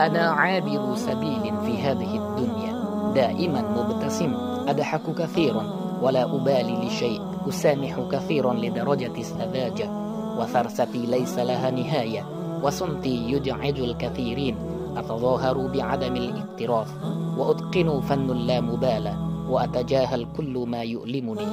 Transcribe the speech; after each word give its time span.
أنا 0.00 0.30
عابر 0.30 0.94
سبيل 0.94 1.54
في 1.66 1.78
هذه 1.82 2.16
الدنيا. 2.16 2.74
دائما 3.14 3.62
مبتسم. 3.62 4.34
أضحك 4.68 5.14
كثيرا. 5.18 5.64
ولا 6.02 6.24
أبالي 6.24 6.86
لشيء. 6.86 7.20
أسامح 7.48 8.00
كثيرا 8.12 8.54
لدرجة 8.54 9.12
السذاجة. 9.18 9.90
وثرستي 10.38 11.06
ليس 11.06 11.38
لها 11.38 11.70
نهاية. 11.70 12.26
وصمتي 12.62 13.30
يجعج 13.30 13.80
الكثيرين. 13.80 14.56
أتظاهر 14.96 15.66
بعدم 15.66 16.16
الاكتراث 16.16 16.90
وأتقن 17.38 18.00
فن 18.00 18.30
اللامبالاة 18.30 19.16
وأتجاهل 19.50 20.26
كل 20.36 20.64
ما 20.68 20.82
يؤلمني. 20.82 21.46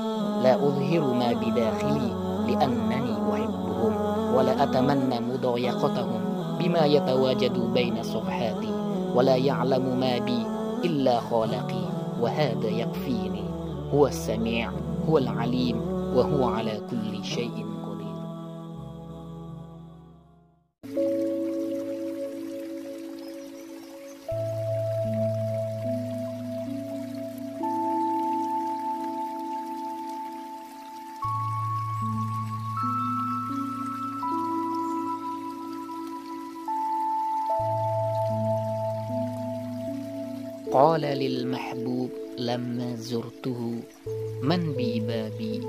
لا 0.44 0.56
أظهر 0.56 1.14
ما 1.14 1.34
بداخلي. 1.34 2.12
لأنني 2.48 3.14
أحبهم. 3.34 3.94
ولا 4.36 4.64
أتمنى 4.64 5.20
مضايقتهم. 5.20 6.31
بما 6.62 6.86
يتواجد 6.86 7.74
بين 7.74 8.04
صفحاتي 8.04 8.74
ولا 9.16 9.36
يعلم 9.36 10.00
ما 10.00 10.18
بي 10.18 10.46
إلا 10.86 11.20
خالقي 11.20 11.86
وهذا 12.22 12.68
يكفيني. 12.68 13.44
هو 13.94 14.08
السميع 14.08 14.72
هو 15.10 15.18
العليم 15.18 15.82
وهو 16.16 16.50
على 16.50 16.82
كل 16.90 17.26
شيء 17.26 17.71
قال 40.72 41.02
للمحبوب 41.02 42.10
لما 42.38 42.96
زرته 42.96 43.74
من 44.42 44.74
بي 44.74 45.00
بابي؟ 45.00 45.60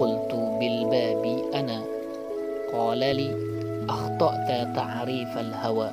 قلت 0.00 0.32
بالباب 0.60 1.52
أنا. 1.54 1.84
قال 2.72 2.98
لي 2.98 3.30
أخطأت 3.88 4.76
تعريف 4.76 5.38
الهوى 5.38 5.90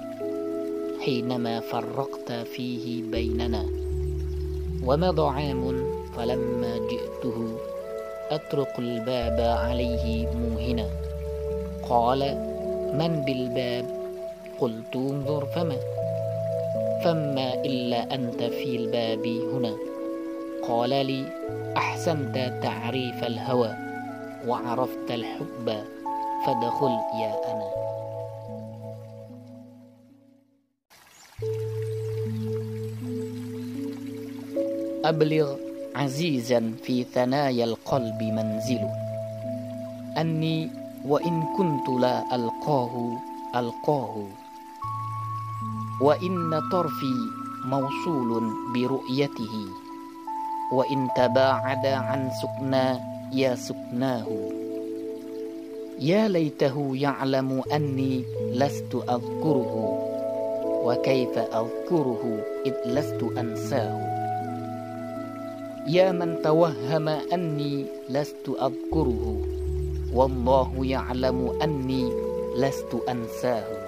حينما 1.02 1.60
فرقت 1.60 2.32
فيه 2.32 3.04
بيننا. 3.04 3.66
ومضى 4.86 5.28
عام 5.28 5.86
فلما 6.18 6.78
جئته 6.78 7.58
أطرق 8.32 8.80
الباب 8.80 9.40
عليه 9.40 10.28
موهنا. 10.28 10.88
قال 11.90 12.20
من 12.94 13.24
بالباب؟ 13.26 13.86
قلت 14.60 14.96
انظر 14.96 15.46
فما. 15.46 15.78
فما 17.04 17.54
إلا 17.54 18.16
أنت 18.16 18.44
في 18.44 18.76
الباب 18.76 19.26
هنا 19.28 19.76
قال 20.68 20.90
لي 20.90 21.26
أحسنت 21.78 22.60
تعريف 22.64 23.24
الهوى 23.24 23.76
وعرفت 24.48 25.12
الحب 25.12 25.84
فادخل 26.46 27.00
يا 27.22 27.36
أنا. 27.52 27.70
أبلغ 35.06 35.56
عزيزا 35.96 36.74
في 36.84 37.04
ثنايا 37.04 37.66
القلب 37.66 38.24
منزله 38.24 38.92
أني 40.18 40.70
وإن 41.08 41.44
كنت 41.58 41.90
لا 41.90 42.36
ألقاه 42.36 43.18
ألقاه. 43.56 44.45
وإن 46.02 46.62
طرفي 46.72 47.16
موصول 47.66 48.54
برؤيته. 48.74 49.56
وإن 50.72 51.08
تباعد 51.18 51.86
عن 51.86 52.30
سكنى 52.42 53.00
يا 53.34 53.56
سكناه. 53.56 54.28
يا 56.00 56.28
ليته 56.28 56.92
يعلم 56.94 57.64
أني 57.74 58.24
لست 58.52 58.96
أذكره. 58.96 59.76
وكيف 60.86 61.38
أذكره 61.38 62.24
إذ 62.66 62.76
لست 62.86 63.22
أنساه. 63.38 64.16
يا 65.88 66.12
من 66.12 66.42
توهم 66.44 67.08
أني 67.08 67.86
لست 68.10 68.50
أذكره. 68.50 69.38
والله 70.14 70.72
يعلم 70.82 71.60
أني 71.62 72.12
لست 72.58 72.92
أنساه. 73.10 73.85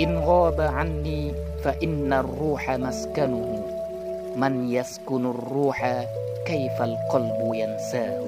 إن 0.00 0.18
غاب 0.18 0.60
عني 0.60 1.32
فإن 1.64 2.12
الروح 2.12 2.70
مسكنه. 2.70 3.66
من 4.36 4.68
يسكن 4.68 5.26
الروح 5.26 6.06
كيف 6.46 6.82
القلب 6.82 7.54
ينساه؟ 7.54 8.24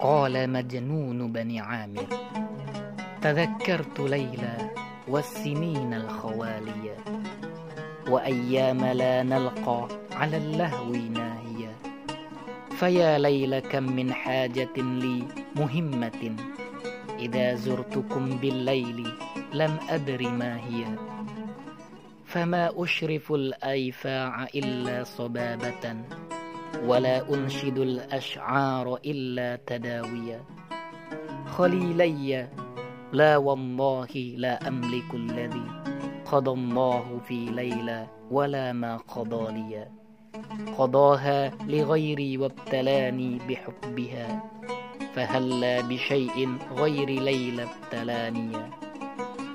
قال 0.00 0.50
مجنون 0.50 1.32
بني 1.32 1.60
عامر 1.60 2.06
تذكرت 3.22 4.00
ليلى 4.00 4.56
والسنين 5.08 5.94
الخوالية 5.94 6.96
وأيام 8.10 8.84
لا 8.84 9.22
نلقى 9.22 9.88
على 10.12 10.36
اللهو 10.36 10.92
ناهية. 10.92 11.43
فيا 12.84 13.18
ليل 13.18 13.58
كم 13.58 13.82
من 13.82 14.12
حاجة 14.12 14.76
لي 14.76 15.24
مهمة. 15.56 16.36
إذا 17.18 17.54
زرتكم 17.54 18.36
بالليل 18.36 19.08
لم 19.54 19.76
أدر 19.90 20.28
ما 20.28 20.60
هي. 20.60 20.84
فما 22.24 22.72
أشرف 22.76 23.32
الأيفاع 23.32 24.44
إلا 24.44 25.04
صبابة 25.04 25.96
ولا 26.84 27.34
أنشد 27.34 27.78
الأشعار 27.78 28.98
إلا 29.06 29.56
تداويا. 29.66 30.44
خليلي 31.56 32.48
لا 33.12 33.36
والله 33.36 34.12
لا 34.36 34.68
أملك 34.68 35.14
الذي 35.14 35.66
قضى 36.32 36.50
الله 36.50 37.20
في 37.28 37.48
ليلة 37.48 38.08
ولا 38.30 38.72
ما 38.72 38.96
قضى 38.96 39.52
لي. 39.52 40.03
قضاها 40.78 41.52
لغيري 41.66 42.38
وابتلاني 42.38 43.38
بحبها 43.48 44.42
فهلا 45.14 45.80
بشيء 45.80 46.56
غير 46.76 47.08
ليلى 47.10 47.62
ابتلاني. 47.62 48.52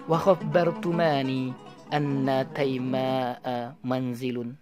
وخبرتماني 0.10 1.54
أن 1.94 2.48
تيماء 2.56 3.76
منزل 3.84 4.54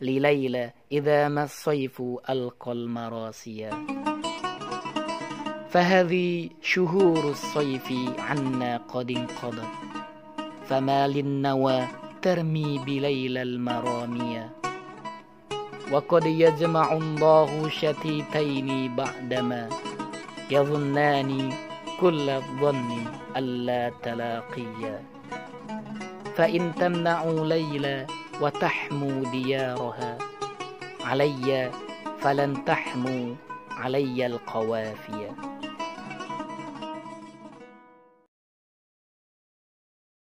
لليلى 0.00 0.72
إذا 0.92 1.28
ما 1.28 1.44
الصيف 1.44 2.02
ألقى 2.30 2.72
المراسي. 2.72 3.70
فهذه 5.70 6.48
شهور 6.62 7.30
الصيف 7.30 7.92
عنا 8.18 8.76
قد 8.76 9.10
انقضت 9.10 9.72
فما 10.66 11.08
للنوى 11.08 11.86
ترمي 12.22 12.78
بليلى 12.78 13.42
المرامية 13.42 14.50
وقد 15.92 16.26
يجمع 16.26 16.92
الله 16.92 17.68
شتيتين 17.68 18.96
بعدما 18.96 19.68
يظنان 20.50 21.52
كل 22.00 22.30
الظن 22.30 22.90
ألا 23.36 23.92
تلاقيا. 24.02 25.02
فإن 26.36 26.74
تمنعوا 26.74 27.46
ليلى 27.46 28.06
وتحموا 28.40 29.24
ديارها 29.32 30.18
علي 31.04 31.70
فلن 32.20 32.64
تحموا 32.64 33.34
علي 33.70 34.26
القوافية 34.26 35.30